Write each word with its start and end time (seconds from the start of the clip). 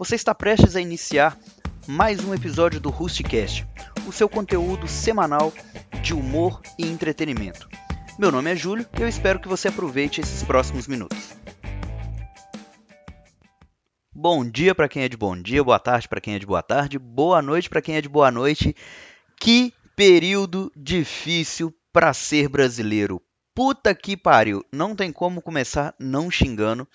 Você 0.00 0.14
está 0.14 0.34
prestes 0.34 0.76
a 0.76 0.80
iniciar 0.80 1.38
mais 1.86 2.24
um 2.24 2.32
episódio 2.32 2.80
do 2.80 2.88
Rustcast, 2.88 3.66
o 4.08 4.12
seu 4.12 4.30
conteúdo 4.30 4.88
semanal 4.88 5.52
de 6.02 6.14
humor 6.14 6.62
e 6.78 6.86
entretenimento. 6.86 7.68
Meu 8.18 8.32
nome 8.32 8.50
é 8.50 8.56
Júlio 8.56 8.88
e 8.98 9.02
eu 9.02 9.06
espero 9.06 9.38
que 9.38 9.46
você 9.46 9.68
aproveite 9.68 10.22
esses 10.22 10.42
próximos 10.42 10.86
minutos. 10.86 11.34
Bom 14.10 14.42
dia 14.42 14.74
para 14.74 14.88
quem 14.88 15.02
é 15.02 15.08
de 15.08 15.18
bom 15.18 15.36
dia, 15.36 15.62
boa 15.62 15.78
tarde 15.78 16.08
para 16.08 16.18
quem 16.18 16.34
é 16.34 16.38
de 16.38 16.46
boa 16.46 16.62
tarde, 16.62 16.98
boa 16.98 17.42
noite 17.42 17.68
para 17.68 17.82
quem 17.82 17.96
é 17.96 18.00
de 18.00 18.08
boa 18.08 18.30
noite. 18.30 18.74
Que 19.38 19.70
período 19.94 20.72
difícil 20.74 21.74
para 21.92 22.14
ser 22.14 22.48
brasileiro. 22.48 23.20
Puta 23.54 23.94
que 23.94 24.16
pariu, 24.16 24.64
não 24.72 24.96
tem 24.96 25.12
como 25.12 25.42
começar 25.42 25.94
não 26.00 26.30
xingando. 26.30 26.88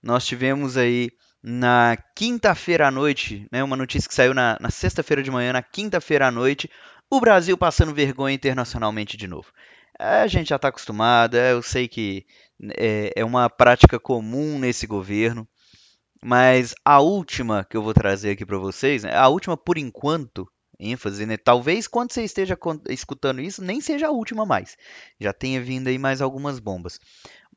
Nós 0.00 0.24
tivemos 0.24 0.76
aí 0.76 1.10
na 1.48 1.96
quinta-feira 2.16 2.88
à 2.88 2.90
noite, 2.90 3.46
né, 3.52 3.62
uma 3.62 3.76
notícia 3.76 4.08
que 4.08 4.14
saiu 4.16 4.34
na, 4.34 4.58
na 4.60 4.68
sexta-feira 4.68 5.22
de 5.22 5.30
manhã, 5.30 5.52
na 5.52 5.62
quinta-feira 5.62 6.26
à 6.26 6.30
noite, 6.32 6.68
o 7.08 7.20
Brasil 7.20 7.56
passando 7.56 7.94
vergonha 7.94 8.34
internacionalmente 8.34 9.16
de 9.16 9.28
novo. 9.28 9.46
A 9.96 10.26
gente 10.26 10.48
já 10.48 10.56
está 10.56 10.66
acostumado, 10.66 11.36
é, 11.36 11.52
eu 11.52 11.62
sei 11.62 11.86
que 11.86 12.26
é, 12.76 13.12
é 13.14 13.24
uma 13.24 13.48
prática 13.48 13.96
comum 13.96 14.58
nesse 14.58 14.88
governo, 14.88 15.46
mas 16.20 16.74
a 16.84 16.98
última 16.98 17.64
que 17.64 17.76
eu 17.76 17.82
vou 17.82 17.94
trazer 17.94 18.30
aqui 18.30 18.44
para 18.44 18.58
vocês, 18.58 19.04
né, 19.04 19.14
a 19.14 19.28
última 19.28 19.56
por 19.56 19.78
enquanto, 19.78 20.50
ênfase, 20.80 21.24
né? 21.26 21.36
Talvez 21.36 21.86
quando 21.86 22.12
você 22.12 22.22
esteja 22.22 22.58
escutando 22.90 23.40
isso, 23.40 23.62
nem 23.62 23.80
seja 23.80 24.08
a 24.08 24.10
última 24.10 24.44
mais. 24.44 24.76
Já 25.18 25.32
tenha 25.32 25.60
vindo 25.62 25.88
aí 25.88 25.96
mais 25.96 26.20
algumas 26.20 26.58
bombas. 26.58 26.98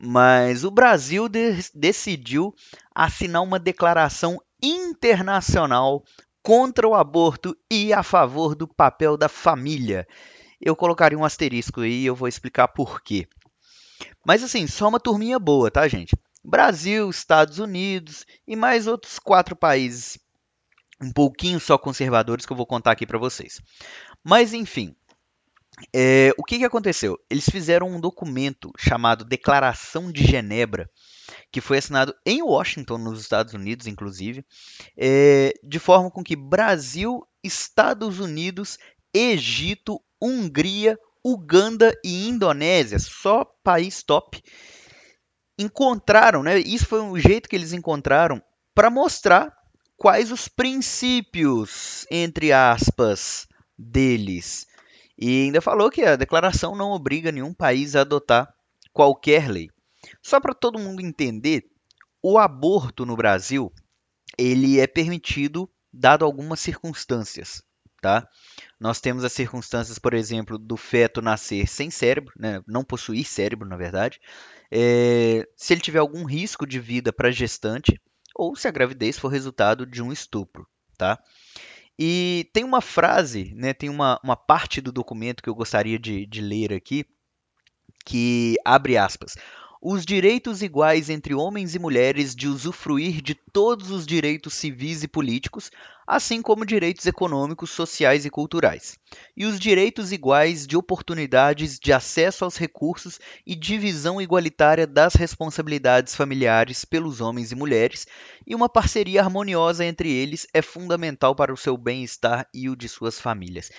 Mas 0.01 0.63
o 0.63 0.71
Brasil 0.71 1.27
de 1.27 1.57
decidiu 1.73 2.55
assinar 2.95 3.43
uma 3.43 3.59
declaração 3.59 4.41
internacional 4.61 6.03
contra 6.41 6.87
o 6.87 6.95
aborto 6.95 7.55
e 7.69 7.91
a 7.91 8.01
favor 8.01 8.55
do 8.55 8.67
papel 8.67 9.17
da 9.17 9.27
família. 9.27 10.07
Eu 10.61 10.75
colocaria 10.75 11.17
um 11.17 11.25
asterisco 11.25 11.81
aí 11.81 12.01
e 12.01 12.05
eu 12.05 12.15
vou 12.15 12.27
explicar 12.27 12.69
por 12.69 13.01
quê. 13.01 13.27
Mas 14.25 14.43
assim, 14.43 14.67
só 14.67 14.87
uma 14.87 14.99
turminha 14.99 15.37
boa, 15.37 15.69
tá, 15.69 15.87
gente? 15.87 16.15
Brasil, 16.43 17.09
Estados 17.09 17.59
Unidos 17.59 18.25
e 18.47 18.55
mais 18.55 18.87
outros 18.87 19.19
quatro 19.19 19.55
países 19.55 20.17
um 21.01 21.11
pouquinho 21.11 21.59
só 21.59 21.77
conservadores 21.77 22.45
que 22.45 22.51
eu 22.51 22.57
vou 22.57 22.65
contar 22.65 22.91
aqui 22.91 23.05
para 23.05 23.17
vocês. 23.17 23.61
Mas 24.23 24.53
enfim, 24.53 24.95
é, 25.93 26.31
o 26.37 26.43
que, 26.43 26.57
que 26.59 26.65
aconteceu? 26.65 27.17
Eles 27.29 27.49
fizeram 27.49 27.87
um 27.87 27.99
documento 27.99 28.71
chamado 28.77 29.25
Declaração 29.25 30.11
de 30.11 30.23
Genebra, 30.23 30.89
que 31.51 31.61
foi 31.61 31.77
assinado 31.77 32.13
em 32.25 32.41
Washington, 32.41 32.97
nos 32.97 33.21
Estados 33.21 33.53
Unidos, 33.53 33.87
inclusive, 33.87 34.45
é, 34.97 35.53
de 35.63 35.79
forma 35.79 36.11
com 36.11 36.23
que 36.23 36.35
Brasil, 36.35 37.25
Estados 37.43 38.19
Unidos, 38.19 38.77
Egito, 39.13 40.01
Hungria, 40.21 40.97
Uganda 41.23 41.93
e 42.03 42.27
Indonésia, 42.27 42.99
só 42.99 43.45
país 43.63 44.03
top, 44.03 44.41
encontraram, 45.57 46.41
né? 46.43 46.59
Isso 46.59 46.85
foi 46.85 47.01
um 47.01 47.17
jeito 47.19 47.49
que 47.49 47.55
eles 47.55 47.73
encontraram 47.73 48.41
para 48.73 48.89
mostrar 48.89 49.53
quais 49.97 50.31
os 50.31 50.47
princípios, 50.47 52.05
entre 52.09 52.53
aspas, 52.53 53.47
deles. 53.77 54.65
E 55.19 55.43
ainda 55.43 55.59
falou 55.59 55.91
que 55.91 56.01
a 56.01 56.15
declaração 56.15 56.75
não 56.75 56.91
obriga 56.91 57.31
nenhum 57.31 57.53
país 57.53 57.95
a 57.95 58.01
adotar 58.01 58.47
qualquer 58.93 59.49
lei. 59.49 59.69
Só 60.23 60.39
para 60.39 60.53
todo 60.53 60.79
mundo 60.79 61.01
entender, 61.01 61.65
o 62.23 62.37
aborto 62.37 63.05
no 63.05 63.17
Brasil 63.17 63.71
ele 64.37 64.79
é 64.79 64.87
permitido 64.87 65.69
dado 65.91 66.23
algumas 66.23 66.61
circunstâncias, 66.61 67.61
tá? 68.01 68.25
Nós 68.79 69.01
temos 69.01 69.25
as 69.25 69.33
circunstâncias, 69.33 69.99
por 69.99 70.13
exemplo, 70.13 70.57
do 70.57 70.77
feto 70.77 71.21
nascer 71.21 71.67
sem 71.67 71.89
cérebro, 71.89 72.31
né? 72.39 72.61
não 72.65 72.83
possuir 72.83 73.25
cérebro, 73.25 73.67
na 73.67 73.75
verdade. 73.75 74.21
É, 74.71 75.45
se 75.57 75.73
ele 75.73 75.81
tiver 75.81 75.99
algum 75.99 76.23
risco 76.23 76.65
de 76.65 76.79
vida 76.79 77.11
para 77.11 77.31
gestante, 77.31 77.99
ou 78.33 78.55
se 78.55 78.69
a 78.69 78.71
gravidez 78.71 79.19
for 79.19 79.27
resultado 79.27 79.85
de 79.85 80.01
um 80.01 80.13
estupro, 80.13 80.65
tá? 80.97 81.19
E 82.01 82.49
tem 82.53 82.63
uma 82.63 82.79
frase, 82.79 83.53
né, 83.53 83.73
tem 83.73 83.89
uma, 83.89 84.17
uma 84.23 84.37
parte 84.37 84.79
do 84.79 84.89
documento 84.89 85.43
que 85.43 85.49
eu 85.49 85.55
gostaria 85.55 85.99
de, 85.99 86.25
de 86.25 86.39
ler 86.39 86.71
aqui, 86.71 87.05
que 88.05 88.55
abre 88.63 88.97
aspas 88.97 89.35
os 89.81 90.05
direitos 90.05 90.61
iguais 90.61 91.09
entre 91.09 91.33
homens 91.33 91.73
e 91.73 91.79
mulheres 91.79 92.35
de 92.35 92.49
usufruir 92.49 93.21
de 93.21 93.33
todos 93.33 93.91
os 93.91 94.05
direitos 94.05 94.53
civis 94.55 95.03
e 95.03 95.07
políticos, 95.07 95.71
assim 96.05 96.41
como 96.41 96.65
direitos 96.65 97.05
econômicos, 97.05 97.69
sociais 97.69 98.25
e 98.25 98.29
culturais, 98.29 98.97
e 99.37 99.45
os 99.45 99.57
direitos 99.57 100.11
iguais 100.11 100.67
de 100.67 100.75
oportunidades 100.75 101.79
de 101.79 101.93
acesso 101.93 102.43
aos 102.43 102.57
recursos 102.57 103.21
e 103.47 103.55
divisão 103.55 104.21
igualitária 104.21 104.85
das 104.85 105.13
responsabilidades 105.13 106.13
familiares 106.13 106.83
pelos 106.83 107.21
homens 107.21 107.53
e 107.53 107.55
mulheres, 107.55 108.05
e 108.45 108.53
uma 108.53 108.67
parceria 108.67 109.21
harmoniosa 109.21 109.85
entre 109.85 110.11
eles 110.11 110.45
é 110.53 110.61
fundamental 110.61 111.33
para 111.33 111.53
o 111.53 111.57
seu 111.57 111.77
bem-estar 111.77 112.45
e 112.53 112.69
o 112.69 112.75
de 112.75 112.89
suas 112.89 113.17
famílias. 113.17 113.71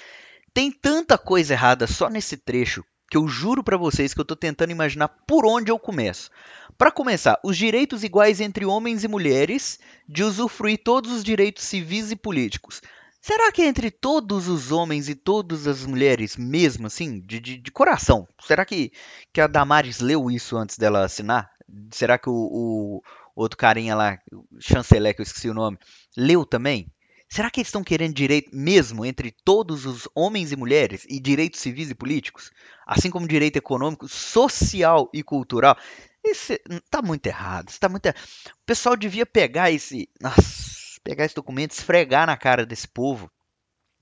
Tem 0.55 0.73
tanta 0.73 1.19
coisa 1.19 1.53
errada 1.53 1.87
só 1.87 2.09
nesse 2.09 2.39
trecho 2.39 2.83
que 3.11 3.17
eu 3.17 3.27
juro 3.27 3.65
para 3.65 3.77
vocês 3.77 4.15
que 4.15 4.21
eu 4.21 4.23
estou 4.23 4.37
tentando 4.37 4.71
imaginar 4.71 5.09
por 5.09 5.45
onde 5.45 5.71
eu 5.71 5.79
começo. 5.81 6.31
Para 6.79 6.93
começar, 6.93 7.41
os 7.43 7.59
direitos 7.59 8.05
iguais 8.05 8.41
entre 8.41 8.65
homens 8.65 9.03
e 9.03 9.09
mulheres 9.09 9.81
de 10.09 10.23
usufruir 10.23 10.81
todos 10.83 11.11
os 11.11 11.25
direitos 11.25 11.65
civis 11.65 12.13
e 12.13 12.17
políticos. 12.17 12.81
Será 13.21 13.51
que 13.51 13.63
é 13.63 13.67
entre 13.67 13.91
todos 13.91 14.49
os 14.49 14.71
homens 14.71 15.09
e 15.09 15.17
todas 15.17 15.67
as 15.67 15.85
mulheres, 15.85 16.37
mesmo 16.37 16.87
assim, 16.87 17.21
de, 17.21 17.41
de, 17.41 17.59
de 17.59 17.71
coração? 17.73 18.27
Será 18.47 18.65
que, 18.65 18.93
que 19.33 19.41
a 19.41 19.49
Damares 19.49 19.99
leu 19.99 20.31
isso 20.31 20.57
antes 20.57 20.79
dela 20.79 21.05
assinar? 21.05 21.51
Será 21.91 22.17
que 22.17 22.31
o, 22.31 22.33
o 22.33 23.03
outro 23.35 23.59
carinha 23.59 23.95
lá, 23.95 24.19
chanceler, 24.61 25.15
que 25.15 25.21
eu 25.21 25.25
esqueci 25.25 25.51
o 25.51 25.55
nome, 25.55 25.79
leu 26.17 26.47
também? 26.47 26.91
Será 27.33 27.49
que 27.49 27.61
eles 27.61 27.69
estão 27.69 27.85
querendo 27.85 28.13
direito 28.13 28.51
mesmo 28.53 29.07
entre 29.07 29.31
todos 29.31 29.87
os 29.87 30.09
homens 30.17 30.51
e 30.51 30.57
mulheres 30.57 31.07
e 31.09 31.21
direitos 31.21 31.61
civis 31.61 31.89
e 31.89 31.95
políticos? 31.95 32.51
Assim 32.85 33.09
como 33.09 33.29
direito 33.29 33.57
econômico, 33.57 34.09
social 34.09 35.09
e 35.15 35.23
cultural? 35.23 35.77
Isso 36.25 36.55
está 36.69 37.01
muito 37.01 37.25
errado. 37.27 37.69
Está 37.69 37.89
muito 37.89 38.07
errado. 38.07 38.19
O 38.19 38.67
pessoal 38.67 38.97
devia 38.97 39.25
pegar 39.25 39.71
esse, 39.71 40.09
nossa, 40.21 41.01
pegar 41.05 41.25
esse 41.25 41.37
documento, 41.37 41.71
esfregar 41.71 42.27
na 42.27 42.37
cara 42.37 42.67
desse 42.67 42.89
povo 42.89 43.31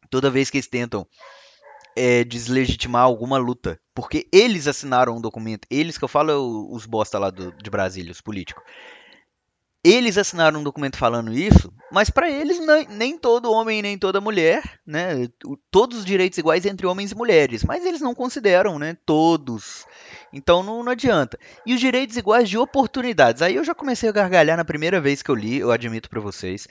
toda 0.08 0.30
vez 0.30 0.48
que 0.48 0.56
eles 0.56 0.66
tentam 0.66 1.06
é, 1.94 2.24
deslegitimar 2.24 3.02
alguma 3.02 3.36
luta. 3.36 3.78
Porque 3.94 4.26
eles 4.32 4.66
assinaram 4.66 5.18
um 5.18 5.20
documento, 5.20 5.68
eles 5.70 5.98
que 5.98 6.04
eu 6.04 6.08
falo, 6.08 6.74
os 6.74 6.86
bosta 6.86 7.18
lá 7.18 7.28
do, 7.28 7.52
de 7.52 7.68
Brasília, 7.68 8.10
os 8.10 8.22
políticos. 8.22 8.64
Eles 9.84 10.18
assinaram 10.18 10.58
um 10.58 10.64
documento 10.64 10.96
falando 10.96 11.32
isso, 11.32 11.72
mas 11.92 12.10
para 12.10 12.28
eles 12.28 12.58
nem 12.88 13.16
todo 13.16 13.52
homem 13.52 13.80
nem 13.80 13.96
toda 13.96 14.20
mulher, 14.20 14.80
né, 14.84 15.28
todos 15.70 15.98
os 15.98 16.04
direitos 16.04 16.36
iguais 16.36 16.66
entre 16.66 16.84
homens 16.84 17.12
e 17.12 17.14
mulheres, 17.14 17.62
mas 17.62 17.86
eles 17.86 18.00
não 18.00 18.12
consideram, 18.12 18.76
né, 18.76 18.96
todos. 19.06 19.86
Então 20.32 20.64
não, 20.64 20.82
não 20.82 20.90
adianta. 20.90 21.38
E 21.64 21.74
os 21.74 21.80
direitos 21.80 22.16
iguais 22.16 22.50
de 22.50 22.58
oportunidades. 22.58 23.40
Aí 23.40 23.54
eu 23.54 23.64
já 23.64 23.74
comecei 23.74 24.08
a 24.08 24.12
gargalhar 24.12 24.56
na 24.56 24.64
primeira 24.64 25.00
vez 25.00 25.22
que 25.22 25.30
eu 25.30 25.34
li, 25.34 25.58
eu 25.58 25.70
admito 25.70 26.10
para 26.10 26.20
vocês. 26.20 26.66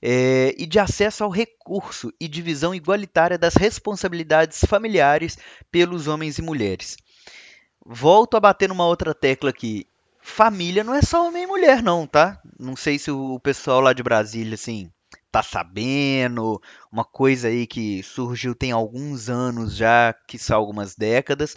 É, 0.00 0.54
e 0.56 0.64
de 0.64 0.78
acesso 0.78 1.24
ao 1.24 1.30
recurso 1.30 2.12
e 2.20 2.28
divisão 2.28 2.74
igualitária 2.74 3.36
das 3.38 3.54
responsabilidades 3.54 4.60
familiares 4.64 5.38
pelos 5.72 6.06
homens 6.06 6.38
e 6.38 6.42
mulheres. 6.42 6.96
Volto 7.84 8.36
a 8.36 8.40
bater 8.40 8.68
numa 8.68 8.86
outra 8.86 9.12
tecla 9.12 9.50
aqui 9.50 9.86
família 10.24 10.82
não 10.82 10.94
é 10.94 11.02
só 11.02 11.28
homem 11.28 11.44
e 11.44 11.46
mulher, 11.46 11.82
não, 11.82 12.06
tá? 12.06 12.40
Não 12.58 12.74
sei 12.74 12.98
se 12.98 13.10
o 13.10 13.38
pessoal 13.38 13.80
lá 13.80 13.92
de 13.92 14.02
Brasília, 14.02 14.54
assim, 14.54 14.90
tá 15.30 15.42
sabendo. 15.42 16.60
Uma 16.90 17.04
coisa 17.04 17.48
aí 17.48 17.66
que 17.66 18.02
surgiu 18.02 18.54
tem 18.54 18.72
alguns 18.72 19.28
anos 19.28 19.76
já, 19.76 20.14
que 20.26 20.38
são 20.38 20.56
algumas 20.56 20.96
décadas, 20.96 21.56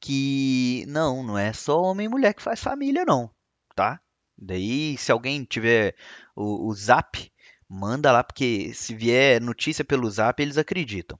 que 0.00 0.84
não, 0.86 1.24
não 1.24 1.36
é 1.36 1.52
só 1.52 1.82
homem 1.82 2.06
e 2.06 2.08
mulher 2.08 2.34
que 2.34 2.42
faz 2.42 2.62
família, 2.62 3.04
não, 3.04 3.28
tá? 3.74 4.00
Daí, 4.38 4.96
se 4.96 5.10
alguém 5.10 5.44
tiver 5.44 5.96
o, 6.36 6.68
o 6.68 6.74
zap, 6.74 7.32
manda 7.68 8.12
lá, 8.12 8.22
porque 8.22 8.72
se 8.74 8.94
vier 8.94 9.40
notícia 9.40 9.84
pelo 9.84 10.08
zap, 10.08 10.40
eles 10.40 10.56
acreditam. 10.56 11.18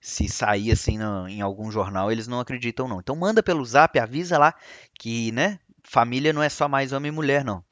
Se 0.00 0.28
sair 0.28 0.72
assim 0.72 0.98
no, 0.98 1.28
em 1.28 1.40
algum 1.40 1.70
jornal, 1.70 2.10
eles 2.10 2.26
não 2.26 2.40
acreditam, 2.40 2.88
não. 2.88 2.98
Então 2.98 3.14
manda 3.14 3.42
pelo 3.42 3.64
zap, 3.64 3.96
avisa 3.98 4.36
lá 4.38 4.54
que, 4.98 5.30
né, 5.32 5.60
família 5.82 6.32
não 6.32 6.42
é 6.42 6.48
só 6.48 6.68
mais 6.68 6.92
homem 6.92 7.10
e 7.10 7.14
mulher, 7.14 7.44
não. 7.44 7.64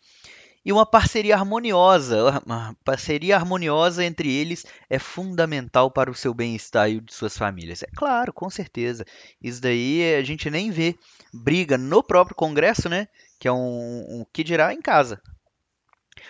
E 0.63 0.73
uma 0.73 0.85
parceria 0.85 1.35
harmoniosa, 1.37 2.43
uma 2.45 2.77
parceria 2.85 3.35
harmoniosa 3.35 4.05
entre 4.05 4.31
eles 4.31 4.67
é 4.91 4.99
fundamental 4.99 5.91
para 5.91 6.11
o 6.11 6.15
seu 6.15 6.35
bem-estar 6.35 6.91
e 6.91 6.99
o 6.99 7.01
de 7.01 7.15
suas 7.15 7.37
famílias. 7.37 7.83
É 7.83 7.87
claro, 7.97 8.31
com 8.31 8.51
certeza. 8.51 9.07
Isso 9.41 9.61
daí 9.63 10.15
a 10.17 10.23
gente 10.23 10.51
nem 10.51 10.71
vê 10.71 10.95
briga 11.33 11.79
no 11.79 12.03
próprio 12.03 12.37
Congresso, 12.37 12.91
né? 12.91 13.09
Que 13.39 13.49
é 13.49 13.53
um, 13.53 14.21
um 14.21 14.27
que 14.31 14.45
dirá 14.45 14.75
em 14.75 14.83
casa. 14.83 15.23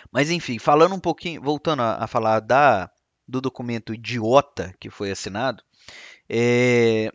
Mas 0.09 0.31
enfim, 0.31 0.57
falando 0.57 0.95
um 0.95 0.99
pouquinho, 0.99 1.41
voltando 1.41 1.81
a, 1.81 2.01
a 2.01 2.07
falar 2.07 2.39
da, 2.39 2.89
do 3.27 3.41
documento 3.41 3.93
idiota 3.93 4.73
que 4.79 4.89
foi 4.89 5.11
assinado, 5.11 5.61
é, 6.29 7.11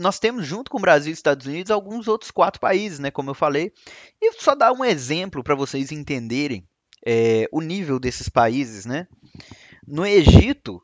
nós 0.00 0.18
temos 0.18 0.46
junto 0.46 0.70
com 0.70 0.78
o 0.78 0.80
Brasil 0.80 1.10
e 1.10 1.14
Estados 1.14 1.46
Unidos 1.46 1.70
alguns 1.70 2.08
outros 2.08 2.30
quatro 2.30 2.58
países, 2.58 2.98
né, 2.98 3.10
como 3.10 3.30
eu 3.30 3.34
falei, 3.34 3.72
e 4.20 4.32
só 4.32 4.54
dar 4.54 4.72
um 4.72 4.84
exemplo 4.84 5.44
para 5.44 5.54
vocês 5.54 5.92
entenderem 5.92 6.66
é, 7.06 7.46
o 7.52 7.60
nível 7.60 8.00
desses 8.00 8.28
países, 8.28 8.86
né? 8.86 9.06
No 9.86 10.06
Egito 10.06 10.82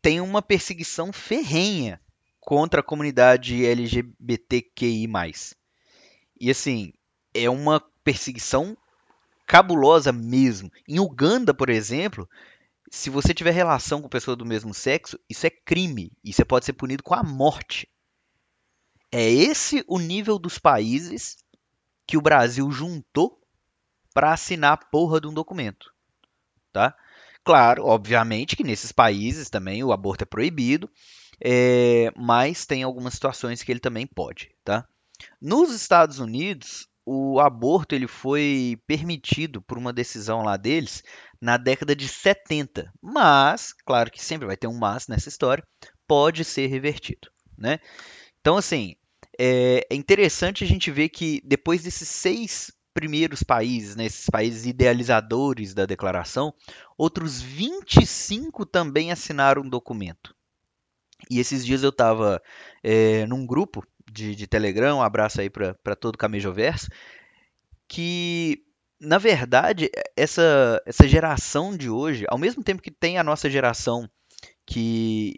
tem 0.00 0.20
uma 0.20 0.40
perseguição 0.40 1.12
ferrenha 1.12 2.00
contra 2.40 2.80
a 2.80 2.84
comunidade 2.84 3.66
LGBTQI+. 3.66 5.08
E 6.40 6.50
assim, 6.50 6.92
é 7.34 7.50
uma 7.50 7.82
perseguição 8.02 8.76
cabulosa 9.46 10.12
mesmo. 10.12 10.70
Em 10.88 11.00
Uganda, 11.00 11.52
por 11.52 11.68
exemplo, 11.68 12.28
se 12.90 13.10
você 13.10 13.34
tiver 13.34 13.50
relação 13.50 14.00
com 14.00 14.08
pessoa 14.08 14.36
do 14.36 14.46
mesmo 14.46 14.72
sexo, 14.72 15.18
isso 15.28 15.46
é 15.46 15.50
crime 15.50 16.12
e 16.24 16.32
você 16.32 16.44
pode 16.44 16.64
ser 16.64 16.72
punido 16.72 17.02
com 17.02 17.14
a 17.14 17.22
morte. 17.22 17.88
É 19.12 19.30
esse 19.30 19.82
o 19.88 19.98
nível 19.98 20.38
dos 20.38 20.58
países 20.58 21.36
que 22.06 22.16
o 22.16 22.22
Brasil 22.22 22.70
juntou 22.70 23.40
para 24.14 24.32
assinar 24.32 24.72
a 24.72 24.76
porra 24.76 25.20
de 25.20 25.26
um 25.26 25.34
documento, 25.34 25.92
tá? 26.72 26.94
Claro, 27.44 27.86
obviamente 27.86 28.56
que 28.56 28.64
nesses 28.64 28.92
países 28.92 29.48
também 29.48 29.82
o 29.82 29.92
aborto 29.92 30.24
é 30.24 30.26
proibido, 30.26 30.90
é, 31.42 32.10
mas 32.16 32.66
tem 32.66 32.82
algumas 32.82 33.14
situações 33.14 33.62
que 33.62 33.72
ele 33.72 33.80
também 33.80 34.06
pode, 34.06 34.50
tá? 34.64 34.86
Nos 35.40 35.72
Estados 35.72 36.18
Unidos, 36.18 36.86
o 37.06 37.40
aborto 37.40 37.94
ele 37.94 38.06
foi 38.06 38.78
permitido 38.86 39.62
por 39.62 39.78
uma 39.78 39.92
decisão 39.92 40.42
lá 40.42 40.56
deles 40.56 41.02
na 41.40 41.56
década 41.56 41.96
de 41.96 42.08
70, 42.08 42.92
mas, 43.00 43.72
claro 43.86 44.10
que 44.10 44.22
sempre 44.22 44.46
vai 44.46 44.56
ter 44.56 44.66
um 44.66 44.78
mas 44.78 45.08
nessa 45.08 45.28
história, 45.28 45.64
pode 46.06 46.44
ser 46.44 46.66
revertido, 46.66 47.30
né? 47.56 47.78
Então, 48.40 48.56
assim, 48.56 48.96
é, 49.38 49.86
é 49.90 49.94
interessante 49.94 50.64
a 50.64 50.66
gente 50.66 50.90
ver 50.90 51.08
que 51.08 51.40
depois 51.44 51.82
desses 51.82 52.08
seis 52.08 52.72
primeiros 52.92 53.44
países, 53.44 53.94
né, 53.94 54.06
esses 54.06 54.28
países 54.28 54.66
idealizadores 54.66 55.72
da 55.72 55.86
declaração, 55.86 56.52
outros 56.96 57.40
25 57.40 58.66
também 58.66 59.12
assinaram 59.12 59.62
um 59.62 59.68
documento. 59.68 60.34
E 61.30 61.38
esses 61.38 61.64
dias 61.64 61.82
eu 61.82 61.90
estava 61.90 62.42
é, 62.82 63.24
num 63.26 63.46
grupo 63.46 63.84
de, 64.10 64.34
de, 64.34 64.46
Telegram, 64.46 64.98
um 64.98 65.02
abraço 65.02 65.40
aí 65.40 65.48
para 65.48 65.96
todo 65.96 66.14
o 66.14 66.18
Camejoverso, 66.18 66.88
que 67.88 68.64
na 69.00 69.18
verdade 69.18 69.90
essa, 70.16 70.82
essa 70.84 71.06
geração 71.06 71.76
de 71.76 71.88
hoje, 71.88 72.24
ao 72.28 72.38
mesmo 72.38 72.64
tempo 72.64 72.82
que 72.82 72.90
tem 72.90 73.16
a 73.16 73.24
nossa 73.24 73.48
geração 73.48 74.08
que 74.66 75.36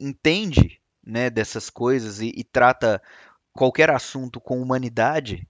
entende 0.00 0.80
né, 1.06 1.30
dessas 1.30 1.70
coisas 1.70 2.20
e, 2.20 2.32
e 2.36 2.44
trata 2.44 3.02
qualquer 3.52 3.90
assunto 3.90 4.40
com 4.40 4.60
humanidade, 4.60 5.48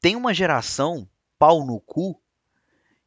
tem 0.00 0.16
uma 0.16 0.34
geração 0.34 1.08
pau 1.38 1.64
no 1.64 1.80
cu 1.80 2.20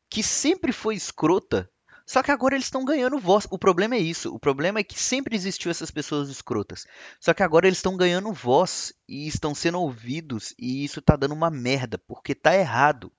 que 0.09 0.23
sempre 0.23 0.71
foi 0.71 0.95
escrota, 0.95 1.69
só 2.09 2.23
que 2.23 2.31
agora 2.31 2.55
eles 2.55 2.65
estão 2.65 2.83
ganhando 2.83 3.19
voz. 3.19 3.47
O 3.51 3.57
problema 3.59 3.93
é 3.93 3.99
isso. 3.99 4.33
O 4.33 4.39
problema 4.39 4.79
é 4.79 4.83
que 4.83 4.99
sempre 4.99 5.35
existiu 5.35 5.69
essas 5.69 5.91
pessoas 5.91 6.27
escrotas. 6.27 6.87
Só 7.19 7.35
que 7.35 7.43
agora 7.43 7.67
eles 7.67 7.77
estão 7.77 7.95
ganhando 7.95 8.33
voz 8.33 8.91
e 9.07 9.27
estão 9.27 9.53
sendo 9.53 9.79
ouvidos 9.79 10.55
e 10.57 10.83
isso 10.83 11.03
tá 11.03 11.15
dando 11.15 11.35
uma 11.35 11.51
merda, 11.51 11.99
porque 11.99 12.33
tá 12.33 12.55
errado. 12.55 13.11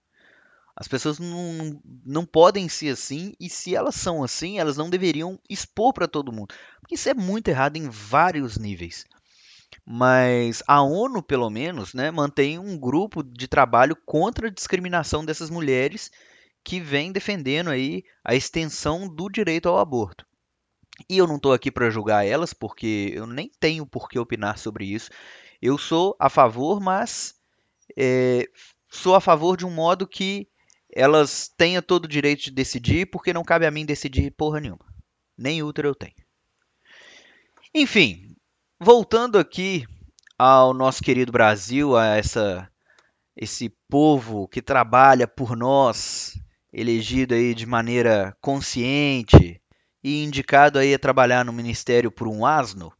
As 0.81 0.89
pessoas 0.89 1.19
não, 1.19 1.79
não 2.07 2.25
podem 2.25 2.67
ser 2.67 2.89
assim 2.89 3.35
e 3.39 3.51
se 3.51 3.77
elas 3.77 3.95
são 3.95 4.25
assim, 4.25 4.59
elas 4.59 4.79
não 4.79 4.89
deveriam 4.89 5.39
expor 5.47 5.93
para 5.93 6.09
todo 6.09 6.33
mundo. 6.33 6.55
Isso 6.91 7.07
é 7.11 7.13
muito 7.13 7.49
errado 7.49 7.77
em 7.77 7.91
vários 7.91 8.57
níveis. 8.57 9.05
Mas 9.85 10.63
a 10.67 10.83
ONU, 10.83 11.23
pelo 11.23 11.51
menos, 11.51 11.93
né, 11.93 12.11
mantém 12.11 12.59
um 12.59 12.79
grupo 12.79 13.23
de 13.23 13.47
trabalho 13.47 13.95
contra 14.07 14.49
a 14.49 14.51
discriminação 14.51 15.23
dessas 15.23 15.51
mulheres 15.51 16.11
que 16.65 16.81
vem 16.81 17.13
defendendo 17.13 17.69
aí 17.69 18.03
a 18.25 18.35
extensão 18.35 19.07
do 19.07 19.29
direito 19.29 19.69
ao 19.69 19.79
aborto. 19.79 20.25
E 21.11 21.19
eu 21.19 21.27
não 21.27 21.37
estou 21.37 21.53
aqui 21.53 21.71
para 21.71 21.91
julgar 21.91 22.27
elas, 22.27 22.55
porque 22.55 23.13
eu 23.15 23.27
nem 23.27 23.51
tenho 23.61 23.85
por 23.85 24.09
que 24.09 24.19
opinar 24.19 24.57
sobre 24.57 24.87
isso. 24.87 25.11
Eu 25.61 25.77
sou 25.77 26.17
a 26.19 26.31
favor, 26.31 26.81
mas 26.81 27.35
é, 27.99 28.49
sou 28.89 29.15
a 29.15 29.21
favor 29.21 29.59
de 29.59 29.67
um 29.67 29.71
modo 29.71 30.07
que 30.07 30.49
elas 30.95 31.49
tenham 31.57 31.83
todo 31.83 32.05
o 32.05 32.09
direito 32.09 32.45
de 32.45 32.51
decidir, 32.51 33.07
porque 33.07 33.33
não 33.33 33.45
cabe 33.45 33.67
a 33.67 33.71
mim 33.71 33.87
decidir 33.87 34.31
porra 34.33 34.61
nenhuma. 34.61 34.85
Nem 35.37 35.63
útero 35.63 35.89
eu 35.89 35.95
tenho. 35.95 36.15
Enfim, 37.75 38.35
voltando 38.81 39.39
aqui 39.39 39.87
ao 40.39 40.75
nosso 40.75 41.03
querido 41.03 41.31
Brasil, 41.31 41.97
a 41.97 42.17
essa 42.17 42.69
esse 43.37 43.73
povo 43.89 44.49
que 44.49 44.61
trabalha 44.61 45.27
por 45.27 45.57
nós, 45.57 46.35
elegido 46.73 47.35
aí 47.35 47.55
de 47.55 47.65
maneira 47.65 48.37
consciente 48.41 49.63
e 50.03 50.23
indicado 50.25 50.79
aí 50.79 50.93
a 50.93 50.99
trabalhar 50.99 51.45
no 51.45 51.53
ministério 51.53 52.11
por 52.11 52.29
um 52.29 52.45
asno. 52.45 52.93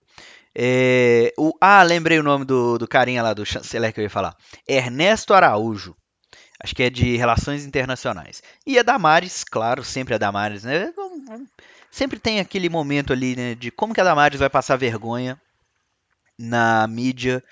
É, 0.55 1.33
o, 1.39 1.53
ah, 1.61 1.83
lembrei 1.83 2.19
o 2.19 2.23
nome 2.23 2.45
do, 2.45 2.79
do 2.79 2.89
carinha 2.89 3.23
lá, 3.23 3.33
do 3.33 3.47
chanceler 3.47 3.93
que 3.93 4.01
eu 4.01 4.05
ia 4.05 4.11
falar. 4.11 4.35
Ernesto 4.67 5.35
Araújo. 5.35 5.95
Acho 6.63 6.75
que 6.75 6.83
é 6.83 6.91
de 6.91 7.17
Relações 7.17 7.65
Internacionais. 7.65 8.43
E 8.67 8.79
a 8.79 8.83
Damares, 8.83 9.45
claro, 9.45 9.83
sempre 9.83 10.15
a 10.15 10.19
Damares, 10.19 10.63
né? 10.63 10.93
Sempre 11.91 12.19
tem 12.19 12.39
aquele 12.39 12.69
momento 12.69 13.13
ali, 13.13 13.35
né, 13.35 13.55
de 13.55 13.71
como 13.71 13.95
que 13.95 14.01
a 14.01 14.05
Damares 14.05 14.39
vai 14.39 14.51
passar 14.51 14.77
vergonha 14.77 15.41
na 16.39 16.87
mídia 16.87 17.43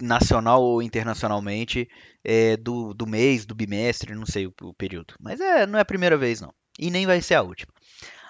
nacional 0.00 0.62
ou 0.62 0.82
internacionalmente 0.82 1.88
é, 2.22 2.56
do, 2.56 2.92
do 2.92 3.06
mês, 3.06 3.44
do 3.46 3.54
bimestre, 3.54 4.14
não 4.14 4.26
sei 4.26 4.46
o, 4.46 4.54
o, 4.62 4.74
período. 4.74 5.14
Mas 5.18 5.40
é, 5.40 5.66
não 5.66 5.78
é 5.78 5.82
a 5.82 5.86
primeira 5.86 6.16
vez, 6.16 6.40
não. 6.40 6.52
E 6.78 6.90
nem 6.90 7.06
vai 7.06 7.20
ser 7.20 7.34
a 7.34 7.42
última. 7.42 7.72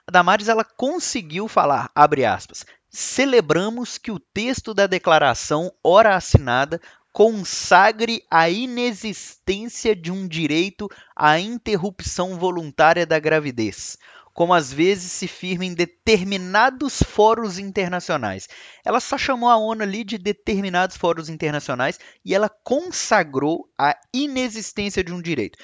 A 0.06 0.10
Damares 0.10 0.48
ela 0.48 0.64
conseguiu 0.64 1.48
falar, 1.48 1.90
abre 1.94 2.24
aspas, 2.24 2.64
celebramos 2.90 3.98
que 3.98 4.10
o 4.10 4.18
texto 4.18 4.74
da 4.74 4.86
declaração 4.86 5.72
ora 5.82 6.14
assinada 6.14 6.80
consagre 7.14 8.24
a 8.28 8.50
inexistência 8.50 9.94
de 9.94 10.10
um 10.10 10.26
direito 10.26 10.90
à 11.14 11.38
interrupção 11.38 12.36
voluntária 12.36 13.06
da 13.06 13.20
gravidez, 13.20 13.96
como 14.32 14.52
às 14.52 14.72
vezes 14.72 15.12
se 15.12 15.28
firma 15.28 15.64
em 15.64 15.74
determinados 15.74 17.00
fóruns 17.04 17.56
internacionais. 17.56 18.48
Ela 18.84 18.98
só 18.98 19.16
chamou 19.16 19.48
a 19.48 19.56
ONU 19.56 19.84
ali 19.84 20.02
de 20.02 20.18
determinados 20.18 20.96
fóruns 20.96 21.28
internacionais 21.28 22.00
e 22.24 22.34
ela 22.34 22.48
consagrou 22.48 23.70
a 23.78 23.96
inexistência 24.12 25.04
de 25.04 25.12
um 25.12 25.22
direito. 25.22 25.56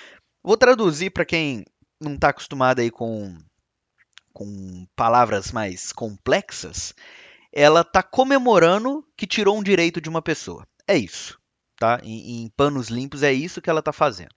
Vou 0.44 0.56
traduzir 0.56 1.10
para 1.10 1.24
quem 1.24 1.64
não 2.00 2.14
está 2.14 2.28
acostumado 2.28 2.78
aí 2.78 2.92
com, 2.92 3.36
com 4.32 4.86
palavras 4.94 5.50
mais 5.50 5.92
complexas. 5.92 6.94
Ela 7.52 7.80
está 7.80 8.04
comemorando 8.04 9.04
que 9.16 9.26
tirou 9.26 9.58
um 9.58 9.64
direito 9.64 10.00
de 10.00 10.08
uma 10.08 10.22
pessoa. 10.22 10.64
É 10.86 10.96
isso, 10.96 11.39
tá? 11.80 11.98
Em, 12.04 12.44
em 12.44 12.48
panos 12.50 12.88
limpos 12.88 13.22
é 13.24 13.32
isso 13.32 13.60
que 13.60 13.70
ela 13.70 13.80
está 13.80 13.92
fazendo. 13.92 14.34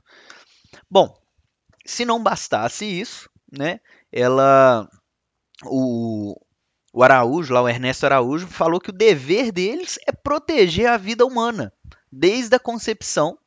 Bom, 0.90 1.16
se 1.86 2.06
não 2.06 2.24
bastasse 2.24 2.86
isso, 2.86 3.30
né? 3.52 3.82
ela 4.12 4.90
o, 5.66 6.40
o 6.94 7.04
Araújo, 7.04 7.54
lá 7.54 7.62
o 7.62 7.68
Ernesto 7.68 8.06
Araújo, 8.06 8.48
falou 8.48 8.80
que 8.80 8.92
o 8.92 8.94
dever 8.94 9.52
deles 9.52 10.00
é 10.08 10.12
proteger 10.12 10.88
a 10.88 10.98
vida 10.98 11.26
humana 11.26 11.74
desde 12.12 12.56
a 12.56 12.60
concepção 12.60 13.38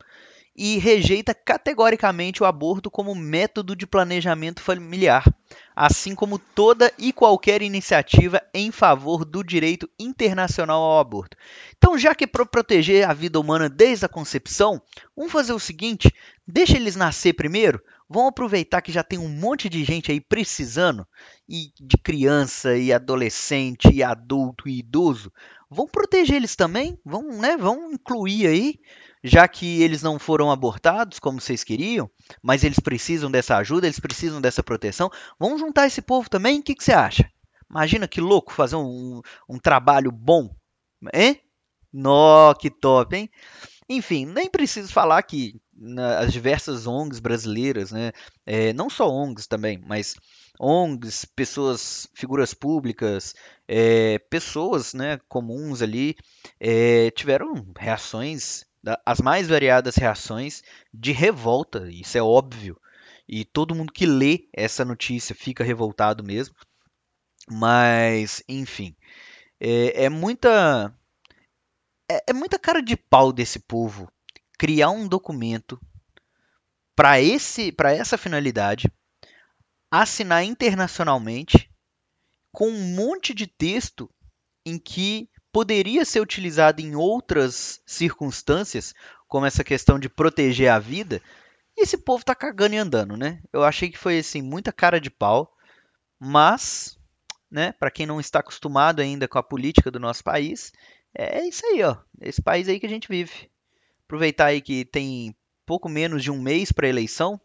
e 0.55 0.79
rejeita 0.79 1.35
categoricamente 1.35 2.43
o 2.43 2.47
aborto 2.47 2.91
como 2.91 3.15
método 3.15 3.77
de 3.77 3.87
planejamento 3.87 4.61
familiar, 4.61 5.25
assim 5.77 6.15
como 6.15 6.39
toda 6.39 6.91
e 6.99 7.13
qualquer 7.13 7.61
iniciativa 7.61 8.43
em 8.55 8.71
favor 8.73 9.25
do 9.25 9.45
direito 9.45 9.87
internacional 9.99 10.81
ao 10.81 10.99
aborto. 10.99 11.37
Então, 11.77 11.99
já 11.99 12.15
que 12.15 12.27
para 12.27 12.47
proteger 12.47 13.07
a 13.07 13.13
vida 13.13 13.39
humana 13.39 13.69
desde 13.69 14.07
a 14.07 14.09
concepção, 14.09 14.81
vamos 15.15 15.31
fazer 15.31 15.53
o 15.53 15.61
seguinte: 15.61 16.11
deixa 16.49 16.77
eles 16.77 16.97
nascer 16.97 17.35
primeiro, 17.35 17.83
Vamos 18.09 18.29
aproveitar 18.29 18.83
que 18.83 18.93
já 18.93 19.03
tem 19.03 19.19
um 19.19 19.29
monte 19.29 19.69
de 19.69 19.83
gente 19.83 20.13
aí 20.13 20.21
precisando, 20.21 21.05
e 21.49 21.73
de 21.81 21.97
criança, 21.97 22.77
e 22.77 22.93
adolescente, 22.93 23.89
e 23.93 24.01
adulto, 24.03 24.69
e 24.69 24.79
idoso. 24.79 25.33
Vamos 25.69 25.91
proteger 25.91 26.37
eles 26.37 26.55
também? 26.55 26.97
Vamos, 27.05 27.37
né? 27.37 27.57
Vamos 27.57 27.93
incluir 27.93 28.47
aí, 28.47 28.81
já 29.23 29.47
que 29.49 29.83
eles 29.83 30.03
não 30.03 30.19
foram 30.19 30.51
abortados 30.51 31.19
como 31.19 31.41
vocês 31.41 31.65
queriam, 31.65 32.11
mas 32.43 32.65
eles 32.65 32.79
precisam 32.79 33.31
dessa 33.31 33.57
ajuda, 33.57 33.87
eles 33.87 34.01
precisam 34.01 34.41
dessa 34.41 34.63
proteção. 34.63 35.11
Vamos 35.39 35.61
juntar 35.61 35.87
esse 35.87 36.03
povo 36.03 36.29
também? 36.29 36.61
O 36.61 36.63
que, 36.63 36.75
que 36.75 36.85
você 36.85 36.93
acha? 36.93 37.31
Imagina 37.71 38.07
que 38.07 38.21
louco 38.21 38.53
fazer 38.53 38.77
um, 38.77 39.21
um 39.49 39.59
trabalho 39.59 40.13
bom, 40.13 40.55
hein? 41.13 41.41
Nó, 41.93 42.55
que 42.55 42.71
top, 42.71 43.17
hein? 43.17 43.31
Enfim, 43.89 44.27
nem 44.27 44.51
preciso 44.51 44.93
falar 44.93 45.23
que 45.23 45.61
as 46.21 46.33
diversas 46.33 46.87
ONGs 46.87 47.21
brasileiras, 47.21 47.93
né, 47.93 48.13
é, 48.45 48.73
não 48.73 48.91
só 48.91 49.09
ONGs 49.09 49.47
também, 49.47 49.79
mas 49.79 50.17
ONGs, 50.59 51.25
pessoas, 51.25 52.09
figuras 52.15 52.53
públicas, 52.53 53.35
é, 53.69 54.19
pessoas 54.19 54.93
né, 54.93 55.21
comuns 55.29 55.83
ali, 55.83 56.17
é, 56.59 57.11
tiveram 57.13 57.67
reações, 57.79 58.65
as 59.05 59.21
mais 59.21 59.49
variadas 59.49 59.97
reações 59.97 60.63
de 60.93 61.13
revolta, 61.13 61.91
isso 61.91 62.17
é 62.17 62.23
óbvio. 62.23 62.81
E 63.29 63.45
todo 63.45 63.75
mundo 63.75 63.93
que 63.93 64.07
lê 64.07 64.49
essa 64.53 64.85
notícia 64.85 65.35
fica 65.35 65.65
revoltado 65.65 66.23
mesmo. 66.23 66.55
Mas, 67.51 68.43
enfim, 68.49 68.95
é, 69.61 70.05
é 70.05 70.09
muita. 70.09 70.95
É, 72.11 72.31
é 72.31 72.33
muita 72.33 72.59
cara 72.59 72.81
de 72.81 72.97
pau 72.97 73.33
desse 73.33 73.59
povo 73.59 74.11
criar 74.59 74.91
um 74.91 75.09
documento 75.09 75.81
para 76.95 77.21
esse 77.21 77.71
para 77.71 77.93
essa 77.93 78.17
finalidade 78.17 78.91
assinar 79.91 80.45
internacionalmente 80.45 81.71
com 82.53 82.69
um 82.69 82.95
monte 82.95 83.35
de 83.35 83.47
texto 83.47 84.11
em 84.65 84.79
que 84.79 85.29
poderia 85.57 86.05
ser 86.05 86.21
utilizado 86.21 86.83
em 86.83 86.95
outras 86.95 87.81
circunstâncias, 87.87 88.95
como 89.27 89.47
essa 89.47 89.65
questão 89.65 89.99
de 89.99 90.07
proteger 90.07 90.71
a 90.71 90.79
vida, 90.79 91.23
e 91.75 91.81
esse 91.81 91.97
povo 91.97 92.23
tá 92.23 92.35
cagando 92.35 92.75
e 92.75 92.77
andando, 92.77 93.17
né? 93.17 93.41
Eu 93.51 93.65
achei 93.65 93.89
que 93.89 93.97
foi 93.97 94.19
assim 94.19 94.43
muita 94.43 94.71
cara 94.71 95.01
de 95.01 95.09
pau, 95.09 95.51
mas, 96.21 96.99
né, 97.51 97.73
para 97.73 97.91
quem 97.91 98.05
não 98.05 98.21
está 98.21 98.41
acostumado 98.41 99.01
ainda 99.01 99.27
com 99.27 99.39
a 99.39 99.43
política 99.43 99.91
do 99.91 99.99
nosso 99.99 100.23
país, 100.23 100.75
é 101.15 101.49
isso 101.49 101.65
aí, 101.65 101.83
ó, 101.83 101.97
esse 102.21 102.43
país 102.43 102.69
aí 102.69 102.79
que 102.79 102.85
a 102.85 102.91
gente 102.91 103.09
vive. 103.09 103.51
Aproveitar 104.05 104.49
aí 104.49 104.61
que 104.61 104.85
tem 104.85 105.35
pouco 105.65 105.89
menos 105.89 106.23
de 106.23 106.31
um 106.31 106.39
mês 106.39 106.71
para 106.71 106.87
eleição, 106.87 107.41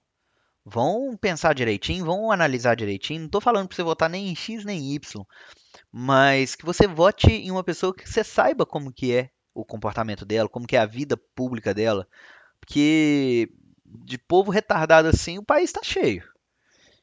vão 0.66 1.18
pensar 1.18 1.54
direitinho, 1.54 2.06
vão 2.06 2.32
analisar 2.32 2.76
direitinho. 2.76 3.22
Não 3.22 3.26
estou 3.26 3.42
falando 3.42 3.68
para 3.68 3.76
você 3.76 3.84
votar 3.84 4.10
nem 4.10 4.30
em 4.30 4.36
X 4.36 4.64
nem 4.64 4.80
em 4.80 4.94
Y, 4.96 5.26
mas 5.92 6.56
que 6.56 6.66
você 6.66 6.88
vote 6.88 7.32
em 7.32 7.52
uma 7.52 7.64
pessoa 7.64 7.94
que 7.94 8.08
você 8.08 8.24
saiba 8.24 8.66
como 8.66 8.94
que 8.94 9.14
é 9.14 9.30
o 9.54 9.66
comportamento 9.66 10.26
dela, 10.26 10.48
como 10.48 10.68
que 10.68 10.76
é 10.76 10.80
a 10.80 10.86
vida 10.86 11.18
pública 11.36 11.74
dela, 11.74 12.08
porque 12.60 13.52
de 13.86 14.18
povo 14.18 14.52
retardado 14.52 15.08
assim 15.08 15.38
o 15.38 15.44
país 15.44 15.70
está 15.70 15.82
cheio. 15.84 16.24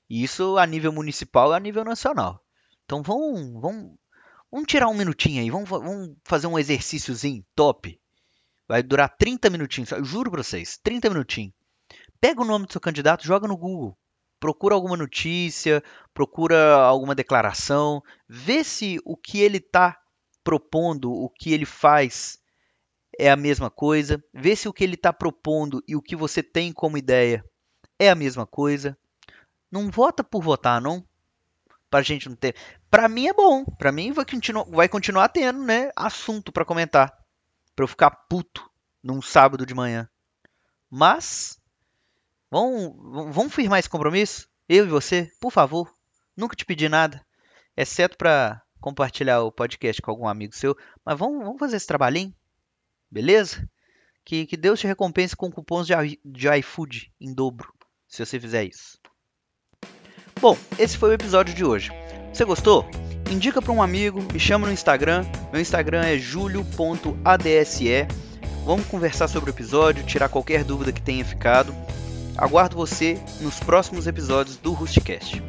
Isso 0.08 0.56
a 0.56 0.64
nível 0.64 0.92
municipal 0.92 1.52
e 1.52 1.56
a 1.56 1.60
nível 1.60 1.84
nacional. 1.84 2.42
Então 2.84 3.02
vamos, 3.02 3.60
vamos, 3.60 3.98
vamos 4.50 4.66
tirar 4.66 4.88
um 4.88 4.94
minutinho 4.94 5.42
aí, 5.42 5.50
vamos, 5.50 5.68
vamos 5.68 6.16
fazer 6.24 6.46
um 6.46 6.58
exercíciozinho 6.58 7.44
top. 7.54 8.00
Vai 8.66 8.82
durar 8.82 9.14
30 9.16 9.50
minutinhos, 9.50 9.90
juro 10.04 10.30
para 10.30 10.42
vocês, 10.42 10.78
30 10.82 11.10
minutinhos 11.10 11.52
pega 12.20 12.42
o 12.42 12.44
nome 12.44 12.66
do 12.66 12.72
seu 12.72 12.80
candidato, 12.80 13.26
joga 13.26 13.48
no 13.48 13.56
Google. 13.56 13.96
Procura 14.40 14.74
alguma 14.74 14.96
notícia, 14.96 15.82
procura 16.14 16.76
alguma 16.76 17.14
declaração, 17.14 18.00
vê 18.28 18.62
se 18.62 19.00
o 19.04 19.16
que 19.16 19.40
ele 19.40 19.58
está 19.58 19.98
propondo, 20.44 21.12
o 21.12 21.28
que 21.28 21.52
ele 21.52 21.66
faz 21.66 22.38
é 23.18 23.30
a 23.30 23.36
mesma 23.36 23.68
coisa, 23.68 24.22
vê 24.32 24.54
se 24.54 24.68
o 24.68 24.72
que 24.72 24.84
ele 24.84 24.94
está 24.94 25.12
propondo 25.12 25.82
e 25.88 25.96
o 25.96 26.02
que 26.02 26.14
você 26.14 26.42
tem 26.42 26.72
como 26.72 26.96
ideia 26.96 27.44
é 27.98 28.08
a 28.08 28.14
mesma 28.14 28.46
coisa. 28.46 28.96
Não 29.70 29.90
vota 29.90 30.22
por 30.22 30.42
votar, 30.42 30.80
não. 30.80 31.04
Pra 31.90 32.02
gente 32.02 32.28
não 32.28 32.36
ter. 32.36 32.54
Pra 32.90 33.08
mim 33.08 33.26
é 33.26 33.32
bom. 33.32 33.64
Pra 33.64 33.90
mim 33.90 34.12
vai, 34.12 34.24
continu... 34.24 34.64
vai 34.66 34.88
continuar 34.88 35.28
tendo, 35.30 35.64
né? 35.64 35.90
Assunto 35.96 36.52
para 36.52 36.64
comentar. 36.64 37.12
Pra 37.74 37.82
eu 37.82 37.88
ficar 37.88 38.10
puto 38.10 38.70
num 39.02 39.20
sábado 39.20 39.66
de 39.66 39.74
manhã. 39.74 40.08
Mas 40.90 41.57
Vamos, 42.50 43.34
vamos 43.34 43.54
firmar 43.54 43.78
esse 43.78 43.90
compromisso? 43.90 44.48
Eu 44.68 44.86
e 44.86 44.88
você, 44.88 45.30
por 45.40 45.52
favor. 45.52 45.92
Nunca 46.36 46.56
te 46.56 46.64
pedi 46.64 46.88
nada, 46.88 47.24
exceto 47.76 48.16
para 48.16 48.62
compartilhar 48.80 49.42
o 49.42 49.52
podcast 49.52 50.00
com 50.00 50.10
algum 50.10 50.28
amigo 50.28 50.54
seu. 50.54 50.76
Mas 51.04 51.18
vamos, 51.18 51.44
vamos 51.44 51.58
fazer 51.58 51.76
esse 51.76 51.86
trabalhinho? 51.86 52.32
Beleza? 53.10 53.68
Que, 54.24 54.46
que 54.46 54.56
Deus 54.56 54.78
te 54.78 54.86
recompense 54.86 55.34
com 55.34 55.50
cupons 55.50 55.86
de, 55.86 55.94
de 56.24 56.48
iFood 56.58 57.12
em 57.20 57.34
dobro, 57.34 57.72
se 58.06 58.24
você 58.24 58.38
fizer 58.38 58.64
isso. 58.64 58.98
Bom, 60.40 60.56
esse 60.78 60.96
foi 60.96 61.10
o 61.10 61.14
episódio 61.14 61.54
de 61.54 61.64
hoje. 61.64 61.90
Você 62.32 62.44
gostou? 62.44 62.88
Indica 63.30 63.60
para 63.60 63.72
um 63.72 63.82
amigo, 63.82 64.22
me 64.32 64.38
chama 64.38 64.66
no 64.66 64.72
Instagram. 64.72 65.24
Meu 65.52 65.60
Instagram 65.60 66.04
é 66.04 66.16
julio.adse. 66.16 68.06
Vamos 68.64 68.86
conversar 68.86 69.28
sobre 69.28 69.50
o 69.50 69.54
episódio, 69.54 70.06
tirar 70.06 70.28
qualquer 70.28 70.62
dúvida 70.62 70.92
que 70.92 71.02
tenha 71.02 71.24
ficado. 71.24 71.74
Aguardo 72.38 72.76
você 72.76 73.20
nos 73.40 73.58
próximos 73.58 74.06
episódios 74.06 74.56
do 74.56 74.72
Rustcast. 74.72 75.42